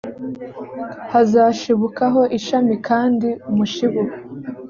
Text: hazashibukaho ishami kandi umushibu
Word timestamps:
hazashibukaho 1.11 2.21
ishami 2.37 2.73
kandi 2.87 3.29
umushibu 3.51 4.01